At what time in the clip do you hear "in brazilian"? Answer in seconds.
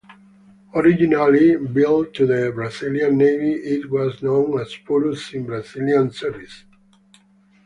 5.35-6.09